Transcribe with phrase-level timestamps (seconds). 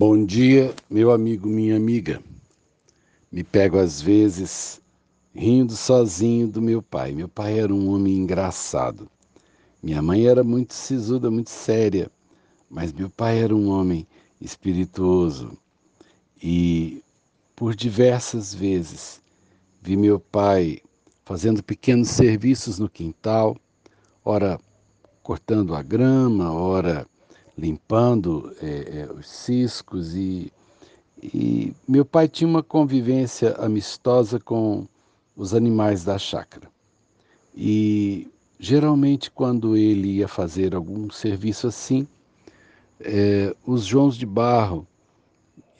[0.00, 2.22] Bom dia, meu amigo, minha amiga.
[3.32, 4.80] Me pego às vezes
[5.34, 7.10] rindo sozinho do meu pai.
[7.10, 9.10] Meu pai era um homem engraçado.
[9.82, 12.08] Minha mãe era muito sisuda, muito séria,
[12.70, 14.06] mas meu pai era um homem
[14.40, 15.58] espirituoso.
[16.40, 17.02] E
[17.56, 19.20] por diversas vezes
[19.82, 20.78] vi meu pai
[21.24, 23.56] fazendo pequenos serviços no quintal,
[24.24, 24.60] ora
[25.24, 27.04] cortando a grama, ora
[27.58, 30.52] limpando é, é, os ciscos e,
[31.20, 34.86] e meu pai tinha uma convivência amistosa com
[35.36, 36.70] os animais da chácara.
[37.54, 38.28] E
[38.60, 42.06] geralmente quando ele ia fazer algum serviço assim,
[43.00, 44.86] é, os Joãos de Barro,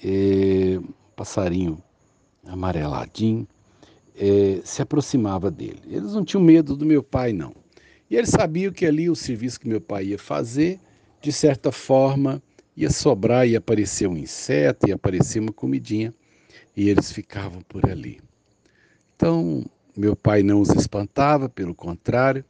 [0.02, 0.80] é,
[1.15, 1.80] passarinho
[2.46, 3.46] amareladinho,
[4.16, 5.80] é, se aproximava dele.
[5.87, 7.54] Eles não tinham medo do meu pai, não.
[8.10, 10.80] E eles sabiam que ali o serviço que meu pai ia fazer
[11.20, 12.42] de certa forma,
[12.77, 16.14] ia sobrar e aparecer um inseto, ia aparecer uma comidinha,
[16.76, 18.20] e eles ficavam por ali.
[19.16, 19.65] Então,
[19.96, 22.45] meu pai não os espantava, pelo contrário,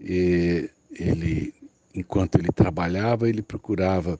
[0.00, 1.54] ele,
[1.94, 4.18] enquanto ele trabalhava, ele procurava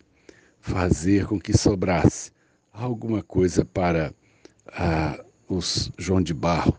[0.61, 2.31] fazer com que sobrasse
[2.73, 4.15] alguma coisa para
[4.69, 6.79] ah, os João de Barro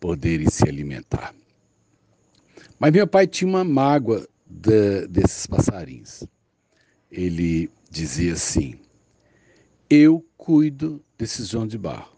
[0.00, 1.34] poderem se alimentar.
[2.78, 6.24] Mas meu pai tinha uma mágoa de, desses passarinhos
[7.10, 8.74] ele dizia assim:
[9.88, 12.16] Eu cuido desses João de Barro.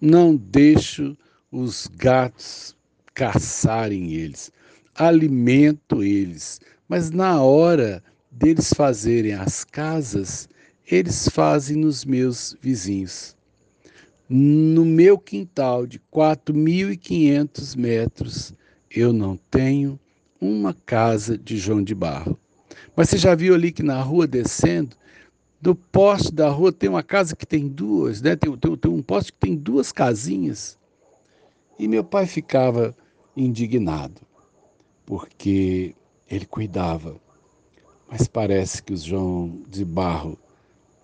[0.00, 1.16] Não deixo
[1.50, 2.76] os gatos
[3.14, 4.50] caçarem eles,
[4.94, 10.48] alimento eles, mas na hora deles fazerem as casas,
[10.90, 13.36] eles fazem nos meus vizinhos.
[14.28, 18.54] No meu quintal de 4.500 metros,
[18.90, 19.98] eu não tenho
[20.40, 22.38] uma casa de João de Barro.
[22.96, 24.96] Mas você já viu ali que na rua descendo,
[25.60, 28.34] do poste da rua tem uma casa que tem duas, né?
[28.34, 30.78] Tem, tem, tem um poste que tem duas casinhas.
[31.78, 32.96] E meu pai ficava
[33.36, 34.20] indignado,
[35.04, 35.94] porque
[36.28, 37.20] ele cuidava.
[38.08, 40.38] Mas parece que os João de Barro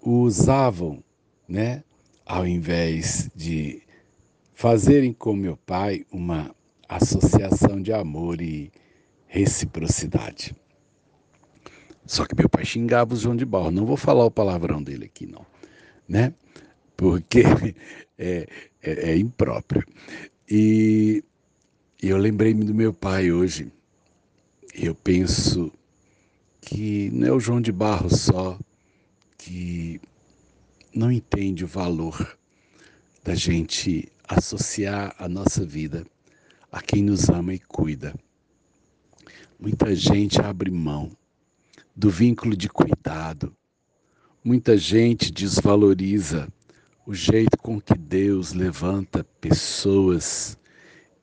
[0.02, 1.02] o usavam,
[1.48, 1.82] né?
[2.24, 3.82] Ao invés de
[4.54, 6.54] fazerem com meu pai uma
[6.88, 8.72] associação de amor e
[9.26, 10.54] reciprocidade.
[12.06, 13.70] Só que meu pai xingava o João de Barro.
[13.70, 15.44] Não vou falar o palavrão dele aqui, não.
[16.08, 16.32] Né?
[16.96, 17.42] Porque
[18.16, 18.46] é,
[18.82, 19.84] é, é impróprio.
[20.48, 21.24] E
[22.00, 23.72] eu lembrei-me do meu pai hoje.
[24.72, 25.72] Eu penso
[26.60, 28.58] que não é o João de Barro só
[29.38, 30.00] que
[30.94, 32.36] não entende o valor
[33.24, 36.04] da gente associar a nossa vida
[36.70, 38.14] a quem nos ama e cuida.
[39.58, 41.10] Muita gente abre mão
[41.96, 43.56] do vínculo de cuidado.
[44.44, 46.46] Muita gente desvaloriza
[47.06, 50.58] o jeito com que Deus levanta pessoas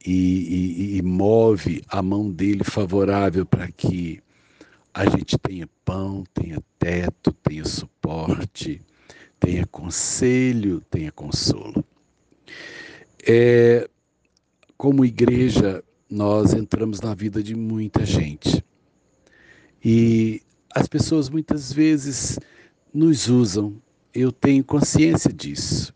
[0.05, 4.21] e, e, e move a mão dele favorável para que
[4.93, 8.81] a gente tenha pão, tenha teto, tenha suporte,
[9.39, 11.83] tenha conselho, tenha consolo.
[13.25, 13.89] É,
[14.77, 18.63] como igreja, nós entramos na vida de muita gente.
[19.83, 20.41] E
[20.73, 22.39] as pessoas muitas vezes
[22.93, 23.75] nos usam,
[24.13, 25.93] eu tenho consciência disso.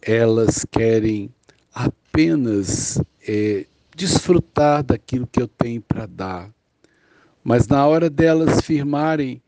[0.00, 1.32] Elas querem
[1.72, 6.50] apenas é, desfrutar daquilo que eu tenho para dar,
[7.44, 9.40] mas na hora delas firmarem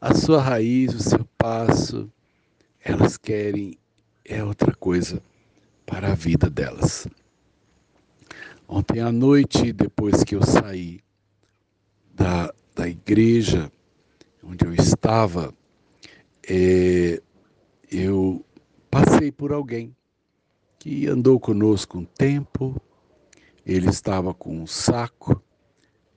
[0.00, 2.10] a sua raiz, o seu passo,
[2.84, 3.78] elas querem
[4.24, 5.22] é outra coisa
[5.84, 7.06] para a vida delas.
[8.68, 11.00] Ontem à noite, depois que eu saí
[12.14, 13.70] da, da igreja,
[14.42, 15.54] onde eu estava,
[16.48, 17.22] é,
[17.90, 18.44] eu
[18.90, 19.94] passei por alguém
[20.78, 22.80] que andou conosco um tempo,
[23.64, 25.40] ele estava com um saco,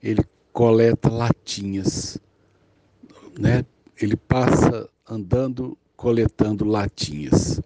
[0.02, 2.18] ele coleta latinhas,
[3.38, 3.64] né?
[4.00, 7.60] Ele passa andando coletando latinhas,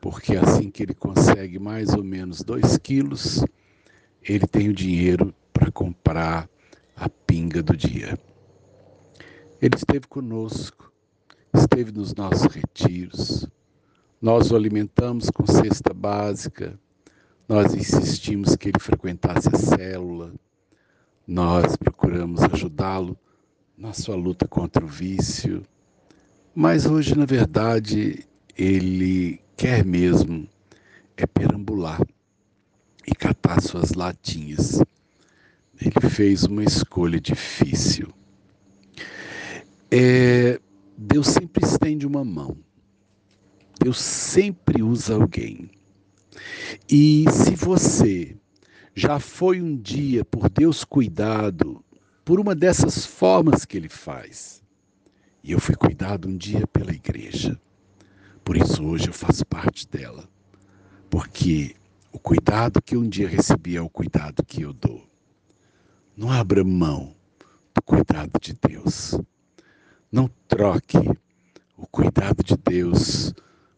[0.00, 3.44] porque assim que ele consegue mais ou menos dois quilos,
[4.22, 6.48] ele tem o dinheiro para comprar
[6.96, 8.18] a pinga do dia.
[9.60, 10.90] Ele esteve conosco,
[11.52, 13.46] esteve nos nossos retiros.
[14.20, 16.78] Nós o alimentamos com cesta básica,
[17.46, 20.32] nós insistimos que ele frequentasse a célula,
[21.26, 23.18] nós procuramos ajudá-lo
[23.76, 25.62] na sua luta contra o vício.
[26.54, 30.48] Mas hoje, na verdade, ele quer mesmo
[31.18, 32.00] é perambular
[33.06, 34.82] e catar suas latinhas.
[35.78, 38.08] Ele fez uma escolha difícil.
[39.92, 40.60] É,
[40.96, 42.56] Deus sempre estende uma mão
[43.82, 45.70] Deus sempre usa alguém.
[46.86, 48.36] E se você
[48.94, 51.82] já foi um dia por Deus cuidado
[52.22, 54.62] por uma dessas formas que ele faz,
[55.42, 57.58] e eu fui cuidado um dia pela igreja,
[58.44, 60.28] por isso hoje eu faço parte dela,
[61.08, 61.74] porque
[62.12, 65.08] o cuidado que um dia recebi é o cuidado que eu dou.
[66.14, 67.16] Não abra mão
[67.74, 69.18] do cuidado de Deus.
[70.10, 70.98] Não troque
[71.76, 73.32] o cuidado de Deus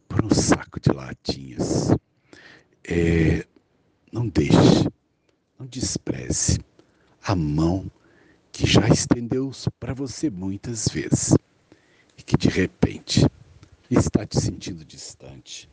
[0.09, 1.91] por um saco de latinhas.
[2.85, 3.47] É,
[4.11, 4.89] não deixe,
[5.59, 6.59] não despreze
[7.23, 7.91] a mão
[8.51, 11.37] que já estendeu para você muitas vezes
[12.17, 13.27] e que de repente
[13.91, 15.69] está te sentindo distante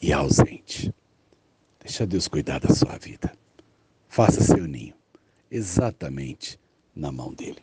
[0.00, 0.94] e ausente.
[1.80, 3.32] Deixa Deus cuidar da sua vida.
[4.08, 4.94] Faça seu ninho
[5.50, 6.58] exatamente
[6.94, 7.62] na mão dele.